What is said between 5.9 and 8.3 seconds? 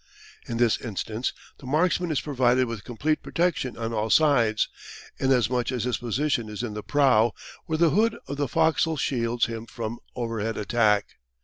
position is in the prow, where the hood